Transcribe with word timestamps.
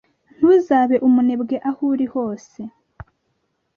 Ntuzabe 0.37 0.95
umunebwe 1.07 1.55
aho 1.69 1.81
uri 1.93 2.07
hose 2.13 2.59